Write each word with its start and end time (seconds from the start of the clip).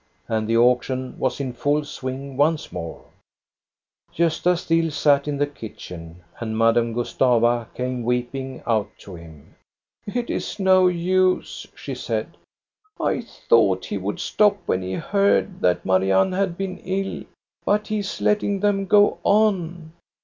"And 0.27 0.47
the 0.47 0.57
auction 0.57 1.13
was 1.19 1.39
in 1.39 1.53
full 1.53 1.85
swing 1.85 2.35
once 2.35 2.71
more. 2.71 3.05
Gosta 4.17 4.57
still 4.57 4.89
sat 4.89 5.27
in 5.27 5.37
the 5.37 5.45
kitchen, 5.45 6.23
and 6.39 6.57
Madame 6.57 6.93
Gustava 6.95 7.67
came 7.75 8.01
weeping 8.01 8.63
out 8.65 8.89
to 9.01 9.13
him." 9.13 9.53
It 10.07 10.31
's 10.31 10.57
no 10.59 10.87
use," 10.87 11.67
she 11.75 11.93
said." 11.93 12.35
I 12.99 13.21
thought 13.21 13.85
he 13.85 13.99
would 13.99 14.19
stop 14.19 14.57
when 14.65 14.81
he 14.81 14.93
heard 14.93 15.61
that 15.61 15.85
Marianne 15.85 16.31
had 16.31 16.57
been 16.57 16.79
ill; 16.79 17.25
but 17.63 17.85
he 17.89 17.99
is 17.99 18.19
letting 18.21 18.61
them 18.61 18.87
go 18.87 19.19
on. 19.21 19.91